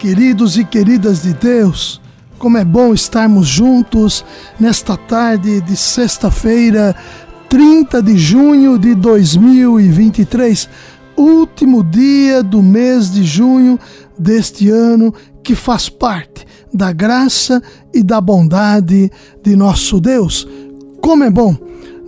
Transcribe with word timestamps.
queridos 0.00 0.56
e 0.56 0.64
queridas 0.64 1.22
de 1.22 1.34
Deus. 1.34 2.00
Como 2.38 2.56
é 2.56 2.64
bom 2.64 2.94
estarmos 2.94 3.46
juntos 3.46 4.24
nesta 4.58 4.96
tarde 4.96 5.60
de 5.60 5.76
sexta-feira, 5.76 6.96
30 7.50 8.02
de 8.02 8.16
junho 8.16 8.78
de 8.78 8.94
2023, 8.94 10.70
último 11.18 11.84
dia 11.84 12.42
do 12.42 12.62
mês 12.62 13.12
de 13.12 13.22
junho 13.24 13.78
deste 14.18 14.70
ano 14.70 15.12
que 15.44 15.54
faz 15.54 15.90
parte 15.90 16.46
da 16.72 16.92
graça 16.92 17.62
e 17.92 18.02
da 18.02 18.22
bondade 18.22 19.12
de 19.42 19.54
nosso 19.54 20.00
Deus. 20.00 20.48
Como 21.02 21.24
é 21.24 21.30
bom 21.30 21.54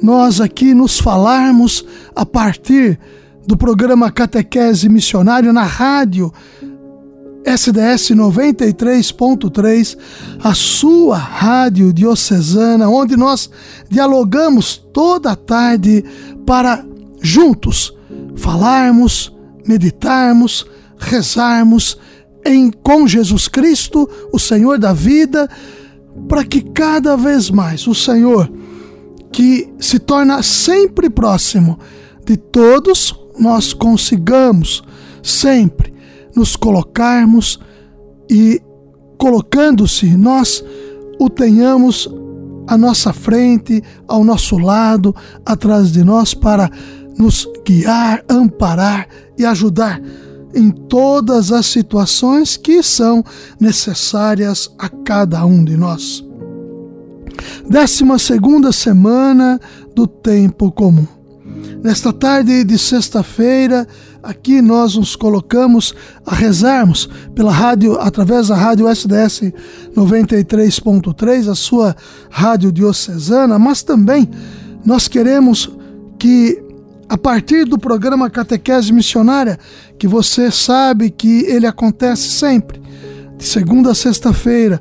nós 0.02 0.40
aqui 0.40 0.72
nos 0.72 0.98
falarmos 0.98 1.84
a 2.16 2.24
partir 2.24 2.98
do 3.46 3.54
programa 3.54 4.10
Catequese 4.10 4.88
Missionário 4.88 5.52
na 5.52 5.64
rádio 5.64 6.32
SDS 7.44 8.14
93.3, 8.14 9.98
a 10.42 10.54
sua 10.54 11.16
rádio 11.16 11.92
diocesana, 11.92 12.88
onde 12.88 13.16
nós 13.16 13.50
dialogamos 13.88 14.76
toda 14.92 15.32
a 15.32 15.36
tarde 15.36 16.04
para 16.46 16.84
juntos 17.20 17.94
falarmos, 18.36 19.32
meditarmos, 19.66 20.66
rezarmos 20.98 21.98
em 22.44 22.70
com 22.70 23.06
Jesus 23.06 23.48
Cristo, 23.48 24.08
o 24.32 24.38
Senhor 24.38 24.78
da 24.78 24.92
vida, 24.92 25.48
para 26.28 26.44
que 26.44 26.60
cada 26.60 27.16
vez 27.16 27.50
mais 27.50 27.86
o 27.86 27.94
Senhor 27.94 28.50
que 29.30 29.72
se 29.78 29.98
torna 29.98 30.42
sempre 30.42 31.08
próximo 31.08 31.78
de 32.24 32.36
todos 32.36 33.18
nós 33.38 33.72
consigamos 33.72 34.82
sempre 35.22 35.91
nos 36.34 36.56
colocarmos 36.56 37.60
e, 38.30 38.60
colocando-se, 39.18 40.16
nós 40.16 40.64
o 41.18 41.28
tenhamos 41.28 42.08
à 42.66 42.76
nossa 42.76 43.12
frente, 43.12 43.82
ao 44.08 44.24
nosso 44.24 44.58
lado, 44.58 45.14
atrás 45.44 45.92
de 45.92 46.02
nós, 46.02 46.34
para 46.34 46.70
nos 47.18 47.48
guiar, 47.64 48.24
amparar 48.28 49.06
e 49.38 49.44
ajudar 49.44 50.00
em 50.54 50.70
todas 50.70 51.50
as 51.52 51.66
situações 51.66 52.56
que 52.56 52.82
são 52.82 53.24
necessárias 53.60 54.70
a 54.78 54.88
cada 54.88 55.44
um 55.44 55.64
de 55.64 55.76
nós. 55.76 56.24
Décima 57.68 58.18
segunda 58.18 58.72
semana 58.72 59.60
do 59.94 60.06
tempo 60.06 60.70
comum. 60.70 61.21
Nesta 61.82 62.12
tarde 62.12 62.62
de 62.62 62.78
sexta-feira, 62.78 63.88
aqui 64.22 64.62
nós 64.62 64.94
nos 64.94 65.16
colocamos 65.16 65.92
a 66.24 66.32
rezarmos 66.32 67.08
pela 67.34 67.50
rádio, 67.50 67.98
através 68.00 68.46
da 68.46 68.54
rádio 68.54 68.86
SDS 68.88 69.52
93.3, 69.92 71.50
a 71.50 71.56
sua 71.56 71.96
rádio 72.30 72.70
diocesana, 72.70 73.58
mas 73.58 73.82
também 73.82 74.30
nós 74.84 75.08
queremos 75.08 75.68
que 76.20 76.62
a 77.08 77.18
partir 77.18 77.64
do 77.64 77.76
programa 77.76 78.30
Catequese 78.30 78.92
Missionária, 78.92 79.58
que 79.98 80.06
você 80.06 80.52
sabe 80.52 81.10
que 81.10 81.44
ele 81.46 81.66
acontece 81.66 82.28
sempre, 82.28 82.80
de 83.36 83.44
segunda 83.44 83.90
a 83.90 83.94
sexta-feira, 83.94 84.80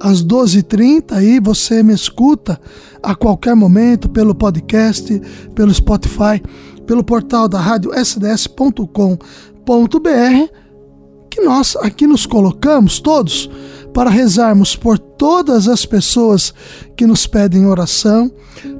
às 0.00 0.24
12h30, 0.24 1.12
aí 1.12 1.38
você 1.38 1.82
me 1.82 1.92
escuta 1.92 2.58
a 3.02 3.14
qualquer 3.14 3.54
momento 3.54 4.08
pelo 4.08 4.34
podcast, 4.34 5.20
pelo 5.54 5.72
Spotify, 5.72 6.42
pelo 6.86 7.04
portal 7.04 7.46
da 7.46 7.60
rádio 7.60 7.92
sds.com.br, 7.94 9.18
que 11.30 11.40
nós 11.42 11.76
aqui 11.76 12.06
nos 12.06 12.26
colocamos 12.26 12.98
todos 12.98 13.48
para 13.92 14.10
rezarmos 14.10 14.74
por 14.74 14.98
todas 14.98 15.68
as 15.68 15.84
pessoas 15.84 16.54
que 16.96 17.06
nos 17.06 17.26
pedem 17.26 17.66
oração, 17.66 18.32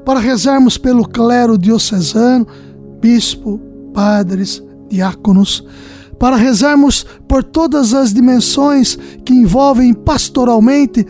para 0.03 0.19
rezarmos 0.19 0.77
pelo 0.77 1.07
clero 1.07 1.57
diocesano, 1.57 2.47
bispo, 2.99 3.59
padres, 3.93 4.61
diáconos, 4.89 5.65
para 6.21 6.35
rezarmos 6.35 7.03
por 7.27 7.43
todas 7.43 7.95
as 7.95 8.13
dimensões 8.13 8.95
que 9.25 9.33
envolvem 9.33 9.91
pastoralmente 9.91 11.03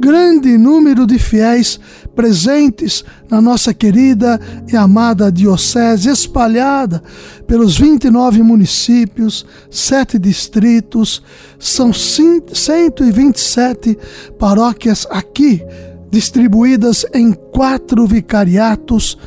grande 0.00 0.56
número 0.56 1.06
de 1.06 1.18
fiéis 1.18 1.78
presentes 2.14 3.04
na 3.28 3.38
nossa 3.38 3.74
querida 3.74 4.40
e 4.72 4.74
amada 4.74 5.30
Diocese, 5.30 6.08
espalhada 6.08 7.02
pelos 7.46 7.76
29 7.76 8.42
municípios, 8.42 9.44
sete 9.70 10.18
distritos, 10.18 11.22
são 11.58 11.92
127 11.92 13.98
paróquias 14.38 15.06
aqui, 15.10 15.62
distribuídas 16.10 17.04
em 17.12 17.34
quatro 17.34 18.06
vicariatos, 18.06 19.18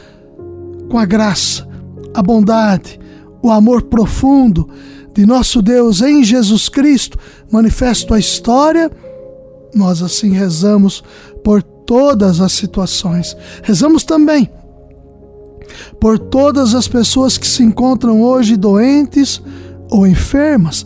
com 0.89 0.97
a 0.97 1.05
graça, 1.05 1.69
a 2.15 2.23
bondade, 2.23 2.99
o 3.43 3.51
amor 3.51 3.83
profundo 3.83 4.67
de 5.13 5.25
nosso 5.25 5.61
Deus 5.61 6.01
em 6.01 6.23
Jesus 6.23 6.69
Cristo, 6.69 7.17
manifesto 7.51 8.13
à 8.13 8.19
história, 8.19 8.91
nós 9.73 10.01
assim 10.01 10.31
rezamos 10.31 11.03
por 11.43 11.61
todas 11.61 12.41
as 12.41 12.51
situações. 12.53 13.35
Rezamos 13.63 14.03
também 14.03 14.49
por 15.99 16.17
todas 16.17 16.73
as 16.73 16.87
pessoas 16.87 17.37
que 17.37 17.47
se 17.47 17.63
encontram 17.63 18.21
hoje 18.21 18.55
doentes 18.55 19.41
ou 19.89 20.07
enfermas 20.07 20.85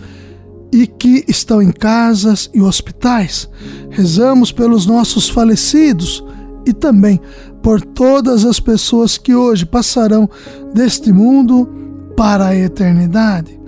e 0.71 0.87
que 0.87 1.23
estão 1.27 1.61
em 1.61 1.71
casas 1.71 2.49
e 2.53 2.61
hospitais. 2.61 3.49
Rezamos 3.89 4.51
pelos 4.51 4.85
nossos 4.85 5.29
falecidos 5.29 6.23
e 6.65 6.73
também 6.73 7.19
por 7.61 7.81
todas 7.81 8.43
as 8.43 8.59
pessoas 8.59 9.17
que 9.17 9.35
hoje 9.35 9.65
passarão 9.65 10.29
deste 10.73 11.11
mundo 11.13 11.69
para 12.17 12.47
a 12.47 12.55
eternidade. 12.55 13.59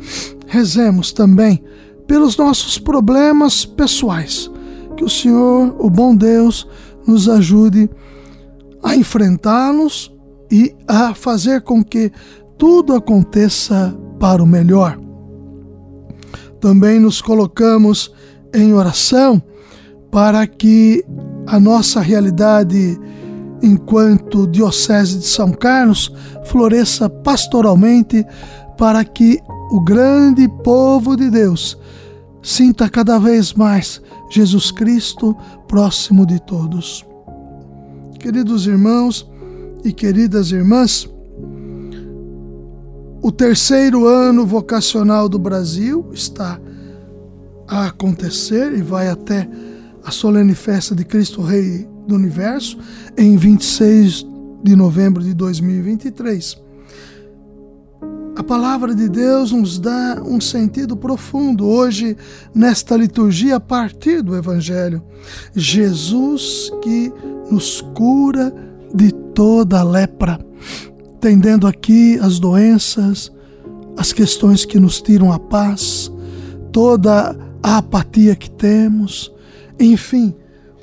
Rezemos 0.55 1.11
também 1.11 1.61
pelos 2.07 2.37
nossos 2.37 2.77
problemas 2.77 3.65
pessoais. 3.65 4.49
Que 4.95 5.03
o 5.03 5.09
Senhor, 5.09 5.75
o 5.77 5.89
bom 5.89 6.15
Deus, 6.15 6.65
nos 7.05 7.27
ajude 7.27 7.89
a 8.81 8.95
enfrentá-los 8.95 10.15
e 10.49 10.73
a 10.87 11.13
fazer 11.13 11.59
com 11.59 11.83
que 11.83 12.09
tudo 12.57 12.95
aconteça 12.95 13.93
para 14.17 14.41
o 14.41 14.47
melhor. 14.47 14.97
Também 16.61 17.01
nos 17.01 17.21
colocamos 17.21 18.13
em 18.53 18.71
oração 18.71 19.43
para 20.09 20.47
que 20.47 21.03
a 21.47 21.59
nossa 21.59 21.99
realidade 21.99 22.97
enquanto 23.61 24.47
Diocese 24.47 25.19
de 25.19 25.25
São 25.25 25.51
Carlos 25.51 26.09
floresça 26.45 27.09
pastoralmente 27.09 28.25
para 28.77 29.03
que 29.03 29.41
o 29.69 29.79
grande 29.79 30.47
povo 30.63 31.15
de 31.15 31.29
Deus 31.29 31.77
sinta 32.41 32.89
cada 32.89 33.17
vez 33.17 33.53
mais 33.53 34.01
Jesus 34.29 34.71
Cristo 34.71 35.35
próximo 35.67 36.25
de 36.25 36.39
todos. 36.41 37.05
Queridos 38.19 38.67
irmãos 38.67 39.29
e 39.83 39.91
queridas 39.91 40.51
irmãs, 40.51 41.09
o 43.21 43.31
terceiro 43.31 44.05
ano 44.05 44.45
vocacional 44.45 45.27
do 45.27 45.39
Brasil 45.39 46.07
está 46.13 46.59
a 47.67 47.87
acontecer 47.87 48.73
e 48.73 48.81
vai 48.81 49.07
até 49.09 49.49
a 50.03 50.11
solene 50.11 50.53
festa 50.53 50.93
de 50.93 51.03
Cristo 51.03 51.41
Rei 51.41 51.87
do 52.07 52.13
Universo 52.13 52.77
em 53.17 53.35
26 53.35 54.25
de 54.63 54.75
novembro 54.75 55.23
de 55.23 55.33
2023. 55.33 56.64
A 58.35 58.43
palavra 58.43 58.93
de 58.93 59.07
Deus 59.07 59.53
nos 59.53 59.79
dá 59.79 60.21
um 60.21 60.41
sentido 60.41 60.97
profundo 60.97 61.65
hoje 61.65 62.17
nesta 62.53 62.97
liturgia 62.97 63.55
a 63.55 63.59
partir 63.61 64.21
do 64.21 64.35
Evangelho. 64.35 65.01
Jesus 65.55 66.69
que 66.81 67.13
nos 67.49 67.79
cura 67.93 68.53
de 68.93 69.13
toda 69.33 69.79
a 69.79 69.83
lepra, 69.83 70.37
tendendo 71.21 71.65
aqui 71.65 72.19
as 72.19 72.37
doenças, 72.37 73.31
as 73.95 74.11
questões 74.11 74.65
que 74.65 74.81
nos 74.81 75.01
tiram 75.01 75.31
a 75.31 75.39
paz, 75.39 76.11
toda 76.73 77.37
a 77.63 77.77
apatia 77.77 78.35
que 78.35 78.51
temos. 78.51 79.31
Enfim, 79.79 80.35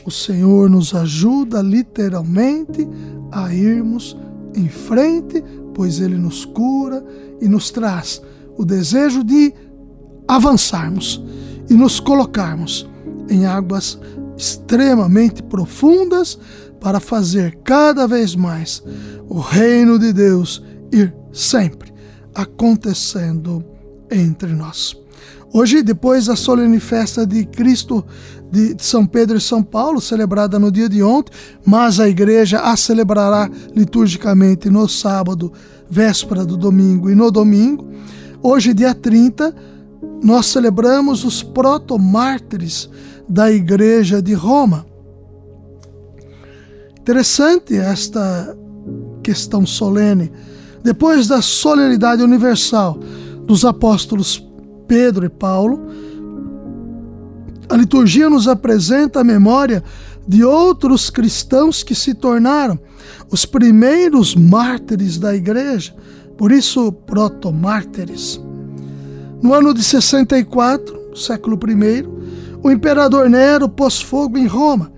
o 0.06 0.10
Senhor 0.10 0.70
nos 0.70 0.94
ajuda 0.94 1.60
literalmente 1.60 2.88
a 3.30 3.52
irmos 3.52 4.16
em 4.54 4.68
frente, 4.68 5.44
pois 5.74 6.00
Ele 6.00 6.16
nos 6.16 6.44
cura 6.44 7.04
e 7.40 7.48
nos 7.48 7.70
traz 7.70 8.22
o 8.56 8.64
desejo 8.64 9.24
de 9.24 9.52
avançarmos 10.28 11.22
e 11.68 11.74
nos 11.74 12.00
colocarmos 12.00 12.88
em 13.28 13.46
águas 13.46 13.98
extremamente 14.36 15.42
profundas 15.42 16.38
para 16.80 17.00
fazer 17.00 17.58
cada 17.64 18.06
vez 18.06 18.34
mais 18.34 18.82
o 19.28 19.38
reino 19.38 19.98
de 19.98 20.12
Deus 20.12 20.62
ir 20.92 21.14
sempre 21.32 21.92
acontecendo 22.34 23.64
entre 24.10 24.52
nós. 24.52 24.96
Hoje, 25.54 25.82
depois 25.82 26.26
da 26.26 26.36
solene 26.36 26.80
festa 26.80 27.26
de 27.26 27.44
Cristo 27.44 28.04
de 28.52 28.76
São 28.84 29.06
Pedro 29.06 29.38
e 29.38 29.40
São 29.40 29.62
Paulo, 29.62 29.98
celebrada 29.98 30.58
no 30.58 30.70
dia 30.70 30.86
de 30.86 31.02
ontem, 31.02 31.32
mas 31.64 31.98
a 31.98 32.06
igreja 32.06 32.60
a 32.60 32.76
celebrará 32.76 33.50
liturgicamente 33.74 34.68
no 34.68 34.86
sábado, 34.86 35.50
véspera 35.88 36.44
do 36.44 36.54
domingo 36.54 37.08
e 37.08 37.14
no 37.14 37.30
domingo. 37.30 37.88
Hoje, 38.42 38.74
dia 38.74 38.94
30, 38.94 39.54
nós 40.22 40.46
celebramos 40.46 41.24
os 41.24 41.42
protomártires 41.42 42.90
da 43.26 43.50
igreja 43.50 44.20
de 44.20 44.34
Roma. 44.34 44.84
Interessante 47.00 47.74
esta 47.74 48.54
questão 49.22 49.64
solene. 49.64 50.30
Depois 50.84 51.26
da 51.26 51.40
solenidade 51.40 52.22
universal 52.22 52.98
dos 53.46 53.64
apóstolos 53.64 54.46
Pedro 54.86 55.24
e 55.24 55.30
Paulo, 55.30 55.88
a 57.72 57.76
liturgia 57.76 58.28
nos 58.28 58.46
apresenta 58.46 59.20
a 59.20 59.24
memória 59.24 59.82
de 60.28 60.44
outros 60.44 61.08
cristãos 61.08 61.82
que 61.82 61.94
se 61.94 62.12
tornaram 62.12 62.78
os 63.30 63.46
primeiros 63.46 64.34
mártires 64.34 65.16
da 65.16 65.34
igreja, 65.34 65.94
por 66.36 66.52
isso 66.52 66.92
protomártires. 66.92 68.38
No 69.40 69.54
ano 69.54 69.72
de 69.72 69.82
64, 69.82 71.16
século 71.16 71.58
I, 71.66 72.06
o 72.62 72.70
imperador 72.70 73.30
Nero 73.30 73.70
pôs 73.70 74.02
fogo 74.02 74.36
em 74.36 74.46
Roma 74.46 74.92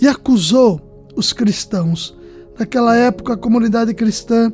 e 0.00 0.06
acusou 0.06 0.80
os 1.16 1.32
cristãos. 1.32 2.16
Naquela 2.56 2.96
época, 2.96 3.32
a 3.32 3.36
comunidade 3.36 3.92
cristã, 3.94 4.52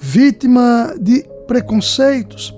vítima 0.00 0.94
de 0.96 1.26
preconceitos, 1.48 2.54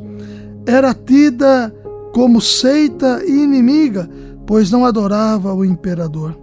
era 0.67 0.93
tida 0.93 1.75
como 2.13 2.39
seita 2.39 3.25
e 3.25 3.31
inimiga, 3.31 4.11
pois 4.53 4.71
não 4.71 4.85
adorava 4.85 5.55
o 5.55 5.65
imperador. 5.65 6.39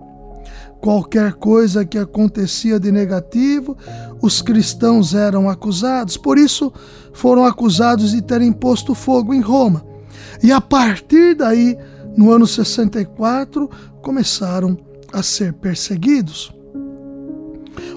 Qualquer 0.81 1.33
coisa 1.33 1.85
que 1.85 1.95
acontecia 1.95 2.79
de 2.79 2.91
negativo, 2.91 3.77
os 4.19 4.41
cristãos 4.41 5.13
eram 5.13 5.47
acusados, 5.47 6.17
por 6.17 6.35
isso 6.39 6.73
foram 7.13 7.45
acusados 7.45 8.13
de 8.13 8.23
terem 8.23 8.51
posto 8.51 8.95
fogo 8.95 9.31
em 9.31 9.41
Roma. 9.41 9.85
E 10.41 10.51
a 10.51 10.59
partir 10.59 11.35
daí, 11.35 11.77
no 12.17 12.31
ano 12.31 12.47
64, 12.47 13.69
começaram 14.01 14.75
a 15.13 15.21
ser 15.21 15.53
perseguidos. 15.53 16.51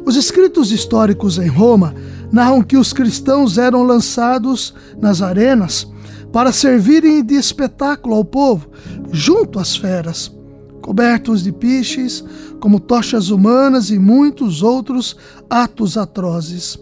Os 0.05 0.15
escritos 0.15 0.73
históricos 0.73 1.39
em 1.39 1.49
Roma 1.49 1.95
narram 2.31 2.61
que 2.61 2.77
os 2.77 2.93
cristãos 2.93 3.57
eram 3.57 3.83
lançados 3.83 4.75
nas 5.01 5.23
arenas 5.23 5.91
para 6.33 6.51
servirem 6.51 7.23
de 7.23 7.35
espetáculo 7.35 8.15
ao 8.15 8.25
povo, 8.25 8.71
junto 9.13 9.61
às 9.61 9.77
feras, 9.77 10.35
cobertos 10.81 11.45
de 11.45 11.53
piches, 11.53 12.25
como 12.59 12.81
tochas 12.81 13.29
humanas 13.29 13.91
e 13.91 13.99
muitos 13.99 14.63
outros 14.63 15.17
atos 15.49 15.97
atrozes. 15.97 16.79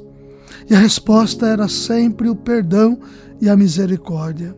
E 0.69 0.75
a 0.75 0.79
resposta 0.79 1.47
era 1.47 1.69
sempre 1.69 2.29
o 2.29 2.37
perdão 2.37 2.99
e 3.41 3.49
a 3.49 3.57
misericórdia. 3.57 4.57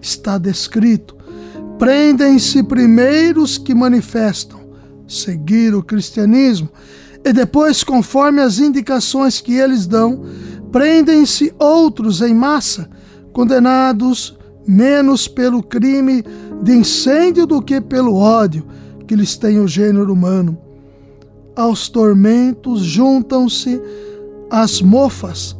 Está 0.00 0.38
descrito: 0.38 1.16
prendem-se 1.78 2.62
primeiro 2.62 3.42
os 3.42 3.58
que 3.58 3.74
manifestam 3.74 4.60
seguir 5.06 5.74
o 5.74 5.82
cristianismo, 5.82 6.68
e 7.24 7.32
depois, 7.32 7.82
conforme 7.82 8.40
as 8.40 8.58
indicações 8.58 9.40
que 9.40 9.54
eles 9.54 9.86
dão, 9.86 10.22
prendem-se 10.70 11.52
outros 11.58 12.22
em 12.22 12.34
massa 12.34 12.88
condenados 13.32 14.36
menos 14.66 15.26
pelo 15.26 15.62
crime 15.62 16.22
de 16.62 16.74
incêndio 16.74 17.46
do 17.46 17.62
que 17.62 17.80
pelo 17.80 18.14
ódio 18.14 18.64
que 19.06 19.16
lhes 19.16 19.36
tem 19.36 19.58
o 19.58 19.66
gênero 19.66 20.12
humano. 20.12 20.58
Aos 21.56 21.88
tormentos 21.88 22.80
juntam-se 22.80 23.80
as 24.50 24.80
mofas. 24.80 25.56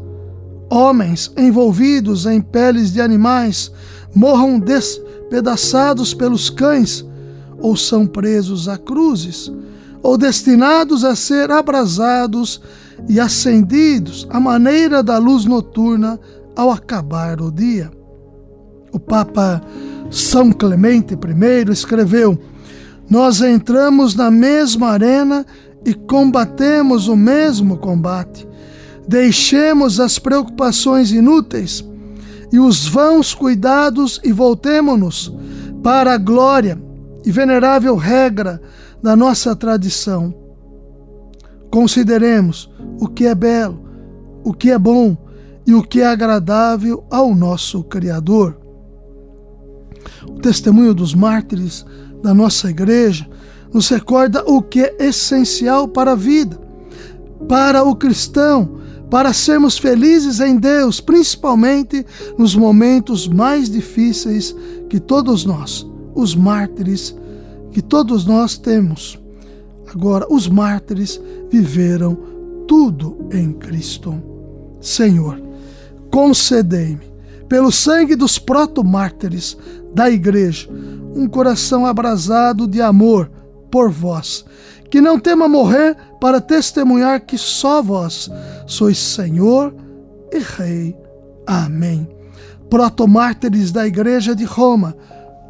Homens 0.71 1.33
envolvidos 1.37 2.27
em 2.27 2.41
peles 2.41 2.93
de 2.93 3.00
animais 3.00 3.73
morram 4.15 4.61
despedaçados 4.61 6.12
pelos 6.12 6.50
cães, 6.50 7.05
ou 7.59 7.77
são 7.77 8.06
presos 8.06 8.69
a 8.69 8.77
cruzes, 8.77 9.51
ou 10.03 10.17
destinados 10.17 11.05
a 11.05 11.17
ser 11.17 11.51
abrasados 11.51 12.61
e 13.09 13.19
acendidos 13.19 14.27
à 14.31 14.39
maneira 14.39 15.03
da 15.03 15.19
luz 15.19 15.44
noturna 15.44 16.21
ao 16.55 16.71
acabar 16.71 17.41
o 17.41 17.51
dia. 17.51 17.98
O 18.93 18.99
Papa 18.99 19.61
São 20.11 20.52
Clemente 20.52 21.14
I 21.14 21.70
escreveu: 21.70 22.38
Nós 23.08 23.40
entramos 23.40 24.14
na 24.14 24.31
mesma 24.31 24.88
arena 24.88 25.44
e 25.85 25.94
combatemos 25.94 27.08
o 27.08 27.17
mesmo 27.17 27.76
combate. 27.79 28.46
Deixemos 29.06 30.00
as 30.00 30.19
preocupações 30.19 31.12
inúteis 31.12 31.85
e 32.52 32.58
os 32.58 32.87
vãos 32.87 33.35
cuidados 33.35 34.20
e 34.25 34.32
voltemo-nos 34.32 35.32
para 35.82 36.14
a 36.14 36.19
glória 36.19 36.81
e 37.25 37.31
venerável 37.31 37.96
regra 37.96 38.61
da 39.02 39.14
nossa 39.14 39.55
tradição. 39.55 40.34
Consideremos 41.70 42.70
o 42.99 43.06
que 43.06 43.26
é 43.26 43.34
belo, 43.34 43.82
o 44.43 44.52
que 44.52 44.70
é 44.70 44.79
bom, 44.79 45.17
e 45.69 45.75
o 45.75 45.82
que 45.82 46.00
é 46.00 46.06
agradável 46.06 47.05
ao 47.11 47.34
nosso 47.34 47.84
Criador. 47.84 48.57
O 50.28 50.40
testemunho 50.40 50.94
dos 50.94 51.14
mártires 51.14 51.84
da 52.22 52.34
nossa 52.34 52.70
igreja 52.70 53.29
nos 53.72 53.88
recorda 53.88 54.43
o 54.46 54.62
que 54.62 54.81
é 54.81 54.96
essencial 55.00 55.88
para 55.88 56.12
a 56.12 56.17
vida, 56.17 56.58
para 57.48 57.84
o 57.84 57.94
cristão, 57.94 58.79
para 59.10 59.32
sermos 59.32 59.79
felizes 59.79 60.41
em 60.41 60.56
Deus, 60.56 61.00
principalmente 61.00 62.05
nos 62.36 62.55
momentos 62.55 63.27
mais 63.27 63.70
difíceis 63.70 64.55
que 64.88 65.00
todos 65.00 65.44
nós, 65.44 65.86
os 66.15 66.34
mártires, 66.34 67.15
que 67.72 67.81
todos 67.81 68.24
nós 68.24 68.58
temos. 68.58 69.19
Agora, 69.93 70.27
os 70.31 70.48
mártires 70.48 71.20
viveram 71.50 72.19
tudo 72.67 73.29
em 73.32 73.53
Cristo. 73.53 74.22
Senhor, 74.81 75.41
concedei-me, 76.10 77.08
pelo 77.48 77.72
sangue 77.72 78.15
dos 78.15 78.38
proto-mártires 78.38 79.56
da 79.95 80.11
Igreja, 80.11 80.69
um 81.15 81.27
coração 81.27 81.87
abrasado 81.87 82.67
de 82.67 82.81
amor 82.81 83.31
por 83.71 83.91
vós, 83.91 84.45
que 84.91 85.01
não 85.01 85.19
tema 85.19 85.49
morrer 85.49 85.97
para 86.21 86.41
testemunhar 86.41 87.21
que 87.21 87.37
só 87.37 87.83
vós 87.83 88.31
sois 88.67 88.99
Senhor 88.99 89.75
e 90.33 90.39
Rei. 90.39 90.97
Amém. 91.47 92.09
Protomártires 92.71 93.73
da 93.73 93.87
Igreja 93.87 94.35
de 94.35 94.45
Roma, 94.45 94.97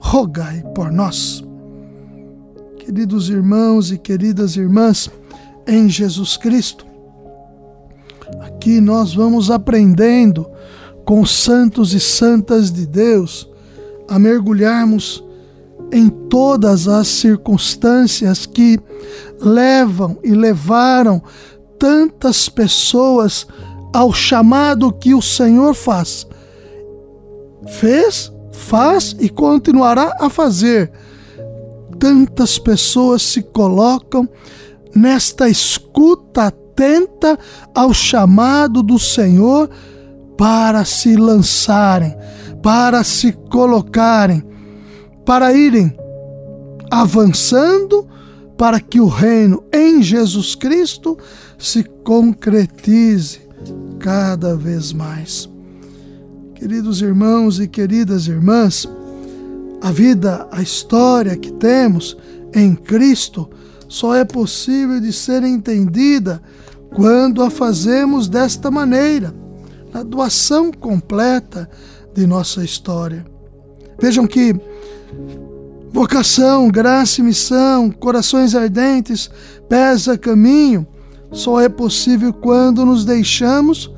rogai 0.00 0.62
por 0.75 0.90
nós. 0.90 1.45
Queridos 2.78 3.28
irmãos 3.28 3.90
e 3.92 3.99
queridas 3.99 4.57
irmãs, 4.57 5.11
em 5.66 5.88
Jesus 5.88 6.37
Cristo, 6.37 6.88
Aqui 8.40 8.80
nós 8.80 9.14
vamos 9.14 9.50
aprendendo 9.50 10.49
com 11.04 11.25
santos 11.25 11.95
e 11.95 12.00
santas 12.00 12.71
de 12.71 12.87
Deus 12.87 13.49
a 14.08 14.18
mergulharmos 14.18 15.22
em 15.92 16.08
todas 16.08 16.88
as 16.88 17.08
circunstâncias 17.08 18.46
que 18.46 18.78
levam 19.40 20.18
e 20.22 20.32
levaram 20.32 21.22
tantas 21.78 22.48
pessoas 22.48 23.46
ao 23.92 24.12
chamado 24.12 24.92
que 24.92 25.14
o 25.14 25.22
Senhor 25.22 25.74
faz. 25.74 26.26
Fez, 27.66 28.32
faz 28.52 29.16
e 29.18 29.28
continuará 29.28 30.16
a 30.20 30.28
fazer. 30.28 30.90
Tantas 31.98 32.58
pessoas 32.58 33.22
se 33.22 33.42
colocam 33.42 34.28
nesta 34.94 35.48
escuta 35.48 36.52
atenta 36.78 37.36
ao 37.74 37.92
chamado 37.92 38.82
do 38.82 38.98
Senhor 38.98 39.68
para 40.36 40.84
se 40.84 41.16
lançarem, 41.16 42.16
para 42.68 43.02
se 43.02 43.32
colocarem, 43.32 44.44
para 45.25 45.54
irem 45.54 45.90
avançando 46.90 48.06
para 48.58 48.78
que 48.78 49.00
o 49.00 49.06
reino 49.06 49.64
em 49.72 50.02
Jesus 50.02 50.54
Cristo 50.54 51.16
se 51.58 51.82
concretize 52.04 53.40
cada 53.98 54.54
vez 54.54 54.92
mais. 54.92 55.48
Queridos 56.56 57.00
irmãos 57.00 57.58
e 57.58 57.66
queridas 57.66 58.26
irmãs, 58.26 58.87
a 59.80 59.90
vida, 59.90 60.46
a 60.52 60.60
história 60.60 61.38
que 61.38 61.50
temos 61.54 62.18
em 62.54 62.75
Cristo 62.75 63.48
só 63.88 64.14
é 64.14 64.26
possível 64.26 65.00
de 65.00 65.10
ser 65.10 65.42
entendida 65.42 66.42
quando 66.94 67.42
a 67.42 67.48
fazemos 67.48 68.28
desta 68.28 68.70
maneira, 68.70 69.34
na 69.90 70.02
doação 70.02 70.70
completa 70.70 71.66
de 72.18 72.26
nossa 72.26 72.64
história. 72.64 73.25
Vejam 74.00 74.26
que 74.26 74.52
vocação, 75.92 76.68
graça 76.68 77.20
e 77.20 77.25
missão, 77.25 77.92
corações 77.92 78.56
ardentes, 78.56 79.30
pesa 79.68 80.18
caminho, 80.18 80.84
só 81.30 81.60
é 81.60 81.68
possível 81.68 82.32
quando 82.32 82.84
nos 82.84 83.04
deixamos 83.04 83.94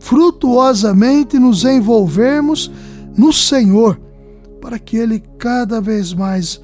frutuosamente 0.00 1.38
nos 1.38 1.64
envolvermos 1.64 2.72
no 3.16 3.32
Senhor, 3.32 4.00
para 4.60 4.80
que 4.80 4.96
Ele 4.96 5.22
cada 5.38 5.80
vez 5.80 6.12
mais 6.12 6.60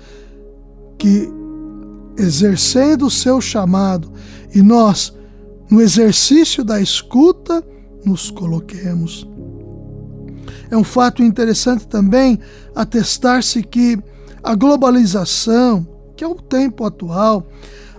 que 0.99 1.33
exercendo 2.17 3.07
o 3.07 3.11
seu 3.11 3.41
chamado 3.41 4.13
e 4.53 4.61
nós 4.61 5.17
no 5.71 5.81
exercício 5.81 6.65
da 6.65 6.81
escuta 6.81 7.65
nos 8.05 8.31
coloquemos. 8.31 9.29
É 10.71 10.77
um 10.77 10.85
fato 10.85 11.23
interessante 11.23 11.87
também 11.87 12.39
atestar-se 12.75 13.63
que 13.63 13.99
a 14.43 14.55
globalização, 14.55 15.87
que 16.17 16.23
é 16.23 16.27
o 16.27 16.35
tempo 16.35 16.85
atual, 16.85 17.47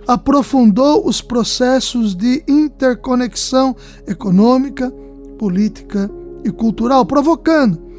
aprofundou 0.06 1.06
os 1.06 1.20
processos 1.20 2.14
de 2.14 2.42
interconexão 2.48 3.76
econômica, 4.06 4.90
política 5.38 6.10
e 6.44 6.50
cultural, 6.50 7.04
provocando 7.04 7.90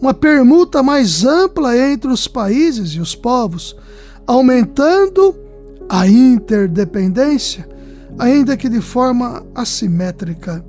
uma 0.00 0.12
permuta 0.12 0.82
mais 0.82 1.24
ampla 1.24 1.76
entre 1.76 2.10
os 2.10 2.28
países 2.28 2.90
e 2.90 3.00
os 3.00 3.14
povos, 3.14 3.76
aumentando 4.26 5.34
a 5.88 6.06
interdependência, 6.06 7.68
ainda 8.18 8.56
que 8.56 8.68
de 8.68 8.80
forma 8.80 9.44
assimétrica. 9.54 10.64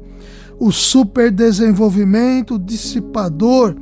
O 0.59 0.71
superdesenvolvimento 0.71 2.57
dissipador 2.57 3.75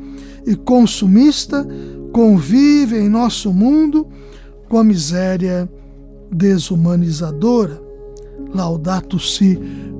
e 0.46 0.56
consumista 0.56 1.66
convive 2.12 2.98
em 2.98 3.10
nosso 3.10 3.54
mundo 3.54 4.08
com 4.68 4.80
a 4.80 4.84
miséria 4.84 5.70
desumanizadora. 6.32 7.82
Laudato 8.54 9.20
Si, 9.20 9.60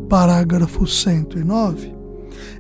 parágrafo 0.10 0.86
109. 0.88 1.94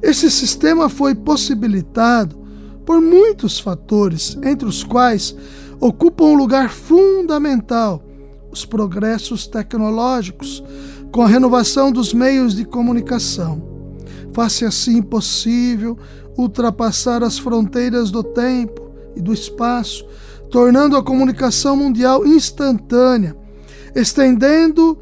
Esse 0.01 0.29
sistema 0.29 0.89
foi 0.89 1.15
possibilitado 1.15 2.37
por 2.85 3.01
muitos 3.01 3.59
fatores, 3.59 4.37
entre 4.43 4.67
os 4.67 4.83
quais 4.83 5.35
ocupam 5.79 6.25
um 6.25 6.35
lugar 6.35 6.69
fundamental 6.69 8.03
os 8.53 8.65
progressos 8.65 9.47
tecnológicos, 9.47 10.63
com 11.13 11.21
a 11.21 11.27
renovação 11.27 11.91
dos 11.91 12.11
meios 12.11 12.55
de 12.55 12.65
comunicação. 12.65 13.61
Faz-se 14.33 14.65
assim 14.65 14.99
possível 14.99 15.95
ultrapassar 16.35 17.21
as 17.21 17.37
fronteiras 17.37 18.09
do 18.09 18.23
tempo 18.23 18.89
e 19.15 19.21
do 19.21 19.31
espaço, 19.31 20.03
tornando 20.49 20.97
a 20.97 21.03
comunicação 21.03 21.77
mundial 21.77 22.25
instantânea, 22.25 23.35
estendendo 23.95 24.97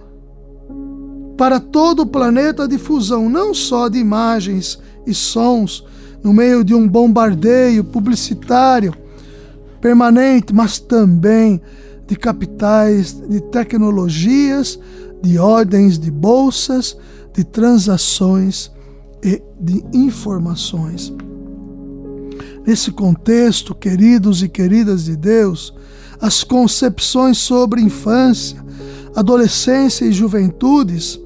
para 1.38 1.62
todo 1.62 2.02
o 2.02 2.06
planeta 2.06 2.66
a 2.66 2.68
difusão 2.68 3.30
não 3.30 3.54
só 3.54 3.88
de 3.88 3.98
imagens 3.98 4.78
e 5.08 5.14
sons 5.14 5.82
no 6.22 6.34
meio 6.34 6.62
de 6.62 6.76
um 6.76 6.90
bombardeio 6.90 7.86
publicitário 7.86 8.94
permanente, 9.80 10.54
mas 10.54 10.78
também 10.78 11.62
de 12.06 12.18
capitais, 12.18 13.14
de 13.14 13.40
tecnologias, 13.44 14.78
de 15.22 15.38
ordens 15.38 16.00
de 16.00 16.10
bolsas, 16.10 16.98
de 17.34 17.44
transações 17.44 18.72
e 19.24 19.42
de 19.60 19.84
informações. 19.94 21.14
Nesse 22.66 22.92
contexto, 22.92 23.74
queridos 23.74 24.44
e 24.44 24.50
queridas 24.50 25.06
de 25.06 25.16
Deus, 25.16 25.74
as 26.20 26.44
concepções 26.44 27.38
sobre 27.38 27.82
infância, 27.82 28.64
adolescência 29.16 30.06
e 30.06 30.12
juventudes 30.12 31.20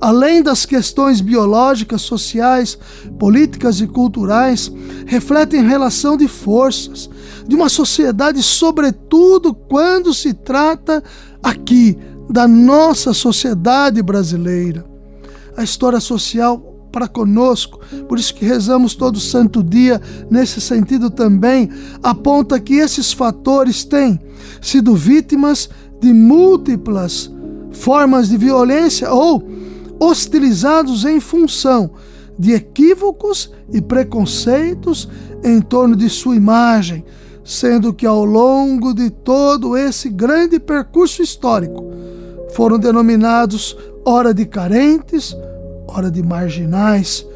além 0.00 0.42
das 0.42 0.64
questões 0.64 1.20
biológicas, 1.20 2.00
sociais, 2.00 2.78
políticas 3.18 3.80
e 3.80 3.86
culturais, 3.86 4.72
refletem 5.06 5.62
relação 5.62 6.16
de 6.16 6.26
forças 6.26 7.10
de 7.46 7.54
uma 7.54 7.68
sociedade, 7.68 8.42
sobretudo 8.42 9.52
quando 9.52 10.14
se 10.14 10.32
trata 10.32 11.02
aqui 11.42 11.98
da 12.30 12.46
nossa 12.46 13.12
sociedade 13.12 14.00
brasileira. 14.00 14.84
A 15.56 15.64
história 15.64 15.98
social 15.98 16.58
para 16.92 17.08
conosco, 17.08 17.80
por 18.08 18.18
isso 18.18 18.34
que 18.34 18.44
rezamos 18.44 18.94
todo 18.94 19.18
santo 19.20 19.62
dia 19.62 20.00
nesse 20.30 20.60
sentido 20.60 21.10
também, 21.10 21.68
aponta 22.02 22.58
que 22.58 22.74
esses 22.74 23.12
fatores 23.12 23.84
têm 23.84 24.18
sido 24.60 24.94
vítimas 24.94 25.68
de 26.00 26.12
múltiplas 26.12 27.30
formas 27.72 28.28
de 28.28 28.36
violência 28.36 29.12
ou 29.12 29.46
hostilizados 29.98 31.04
em 31.04 31.20
função 31.20 31.90
de 32.38 32.52
equívocos 32.52 33.50
e 33.72 33.80
preconceitos 33.80 35.08
em 35.44 35.60
torno 35.60 35.94
de 35.94 36.08
sua 36.08 36.34
imagem, 36.34 37.04
sendo 37.44 37.92
que 37.92 38.06
ao 38.06 38.24
longo 38.24 38.94
de 38.94 39.10
todo 39.10 39.76
esse 39.76 40.08
grande 40.08 40.58
percurso 40.58 41.22
histórico 41.22 41.90
foram 42.54 42.78
denominados 42.78 43.76
ora 44.04 44.32
de 44.32 44.46
carentes, 44.46 45.36
ora 45.86 46.10
de 46.10 46.22
marginais, 46.22 47.26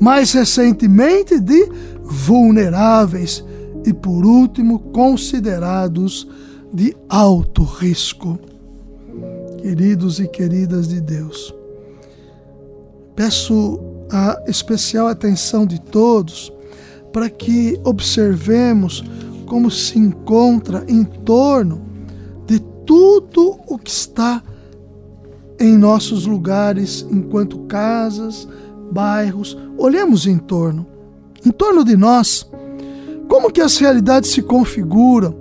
mais 0.00 0.32
recentemente 0.32 1.38
de 1.38 1.68
vulneráveis 2.02 3.44
e 3.86 3.92
por 3.92 4.24
último 4.24 4.78
considerados 4.78 6.28
de 6.72 6.96
alto 7.08 7.62
risco. 7.62 8.38
Queridos 9.60 10.18
e 10.18 10.26
queridas 10.26 10.88
de 10.88 11.00
Deus, 11.00 11.54
Peço 13.14 13.78
a 14.10 14.42
especial 14.46 15.06
atenção 15.06 15.66
de 15.66 15.80
todos 15.80 16.52
para 17.12 17.28
que 17.28 17.78
observemos 17.84 19.04
como 19.46 19.70
se 19.70 19.98
encontra 19.98 20.84
em 20.88 21.04
torno 21.04 21.82
de 22.46 22.58
tudo 22.86 23.60
o 23.66 23.78
que 23.78 23.90
está 23.90 24.42
em 25.58 25.76
nossos 25.76 26.26
lugares, 26.26 27.06
enquanto 27.10 27.60
casas, 27.60 28.48
bairros, 28.90 29.56
olhemos 29.78 30.26
em 30.26 30.38
torno, 30.38 30.86
em 31.44 31.50
torno 31.50 31.84
de 31.84 31.96
nós, 31.96 32.48
como 33.28 33.50
que 33.50 33.60
as 33.60 33.78
realidades 33.78 34.30
se 34.30 34.42
configuram, 34.42 35.34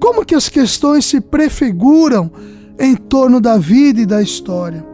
como 0.00 0.24
que 0.24 0.34
as 0.34 0.48
questões 0.48 1.04
se 1.04 1.20
prefiguram 1.20 2.30
em 2.78 2.94
torno 2.94 3.40
da 3.40 3.56
vida 3.58 4.00
e 4.00 4.06
da 4.06 4.22
história. 4.22 4.86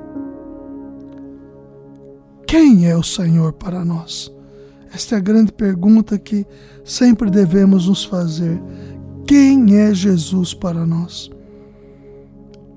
Quem 2.47 2.89
é 2.89 2.97
o 2.97 3.03
Senhor 3.03 3.53
para 3.53 3.85
nós? 3.85 4.33
Esta 4.93 5.17
é 5.17 5.19
a 5.19 5.21
grande 5.21 5.53
pergunta 5.53 6.17
que 6.19 6.47
sempre 6.85 7.29
devemos 7.29 7.89
nos 7.89 8.05
fazer. 8.05 8.63
Quem 9.27 9.77
é 9.77 9.93
Jesus 9.93 10.55
para 10.55 10.87
nós? 10.87 11.31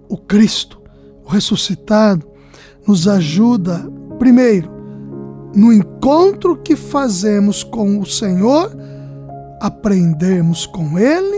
O 0.09 0.17
Cristo, 0.17 0.76
o 1.27 1.29
ressuscitado, 1.29 2.25
nos 2.87 3.07
ajuda, 3.07 3.85
primeiro, 4.17 4.71
no 5.53 5.73
encontro 5.73 6.55
que 6.57 6.75
fazemos 6.75 7.63
com 7.63 7.99
o 7.99 8.05
Senhor, 8.05 8.71
aprendermos 9.59 10.65
com 10.65 10.97
Ele 10.97 11.37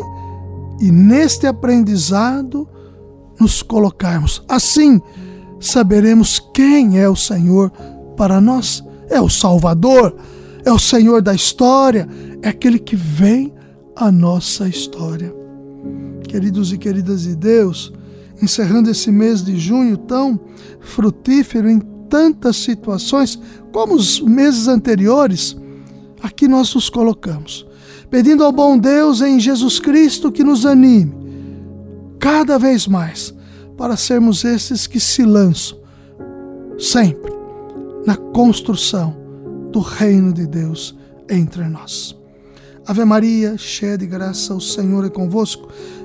e 0.79 0.91
neste 0.91 1.47
aprendizado 1.47 2.67
nos 3.39 3.63
colocarmos. 3.63 4.43
Assim, 4.47 5.01
saberemos 5.59 6.39
quem 6.53 6.99
é 6.99 7.09
o 7.09 7.15
Senhor 7.15 7.71
para 8.15 8.39
nós 8.39 8.83
é 9.09 9.19
o 9.19 9.29
Salvador, 9.29 10.15
é 10.63 10.71
o 10.71 10.77
Senhor 10.77 11.21
da 11.21 11.33
história, 11.33 12.07
é 12.41 12.49
aquele 12.49 12.77
que 12.77 12.95
vem 12.95 13.51
a 13.95 14.11
nossa 14.11 14.67
história. 14.67 15.33
Queridos 16.27 16.71
e 16.71 16.77
queridas 16.77 17.23
de 17.23 17.35
Deus, 17.35 17.91
encerrando 18.41 18.89
esse 18.89 19.11
mês 19.11 19.43
de 19.43 19.57
junho 19.57 19.97
tão 19.97 20.39
frutífero 20.79 21.69
em 21.69 21.79
tantas 22.09 22.57
situações, 22.57 23.39
como 23.71 23.93
os 23.93 24.19
meses 24.19 24.67
anteriores, 24.67 25.55
aqui 26.21 26.47
nós 26.47 26.73
nos 26.73 26.89
colocamos, 26.89 27.65
pedindo 28.09 28.43
ao 28.43 28.51
bom 28.51 28.77
Deus 28.77 29.21
em 29.21 29.39
Jesus 29.39 29.79
Cristo 29.79 30.31
que 30.31 30.43
nos 30.43 30.65
anime 30.65 31.19
cada 32.19 32.59
vez 32.59 32.85
mais 32.85 33.33
para 33.77 33.95
sermos 33.95 34.43
esses 34.43 34.85
que 34.85 34.99
se 34.99 35.23
lançam 35.23 35.79
sempre 36.77 37.31
na 38.05 38.15
construção 38.15 39.15
do 39.71 39.79
reino 39.79 40.33
de 40.33 40.45
Deus 40.45 40.97
entre 41.29 41.63
nós. 41.67 42.17
Ave 42.85 43.05
Maria, 43.05 43.57
cheia 43.57 43.97
de 43.97 44.07
graça, 44.07 44.53
o 44.53 44.59
Senhor 44.59 45.05
é 45.05 45.09
convosco. 45.09 45.69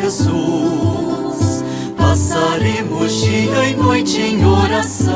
Jesus. 0.00 1.64
Passaremos 1.96 3.20
dia 3.20 3.68
e 3.68 3.74
noite 3.74 4.20
em 4.20 4.44
oração. 4.44 5.12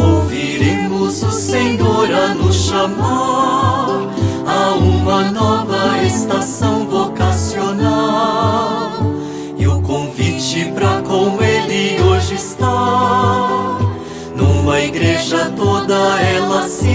Ouviremos 0.00 1.22
o 1.22 1.30
Senhor 1.30 2.08
a 2.12 2.34
nos 2.34 2.54
chamar 2.54 4.08
a 4.46 4.74
uma 4.76 5.30
nova 5.30 6.02
estação 6.04 6.88
vocacional. 6.88 8.92
E 9.58 9.66
o 9.66 9.82
convite 9.82 10.72
para 10.74 11.02
com 11.02 11.42
Ele 11.42 12.00
hoje 12.02 12.34
está. 12.34 13.78
Numa 14.36 14.80
igreja 14.80 15.52
toda 15.56 15.94
ela 16.20 16.68
se 16.68 16.87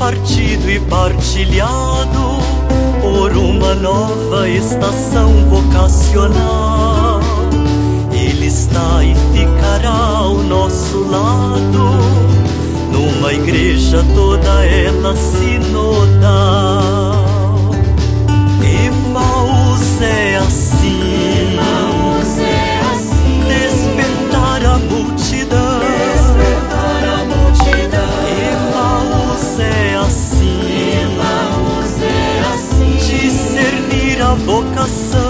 partido 0.00 0.68
e 0.70 0.80
partilhado 0.80 2.38
por 3.00 3.30
uma 3.36 3.74
nova 3.74 4.48
estação 4.48 5.44
vocacional. 5.48 7.20
Ele 8.12 8.46
está 8.46 9.04
e 9.04 9.14
ficará 9.32 9.90
ao 9.90 10.38
nosso 10.38 10.98
lado, 11.08 11.90
numa 12.90 13.32
igreja 13.32 14.04
toda 14.14 14.64
ela 14.64 15.14
sinodal. 15.14 16.30
Emmaus 18.62 20.02
é 20.02 20.38
assim, 20.38 21.19
vocação. 34.34 35.29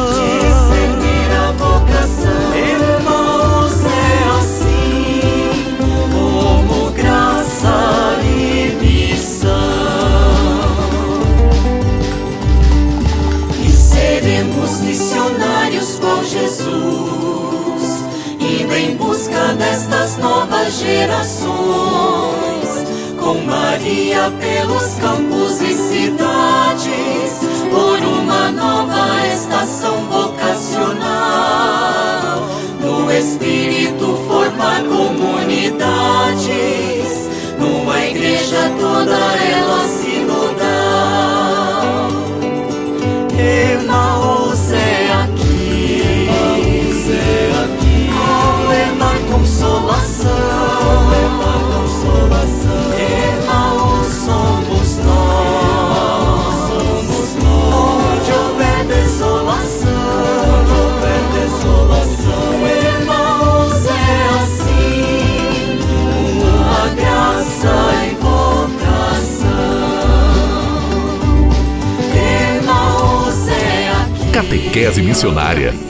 Missionária. 75.21 75.89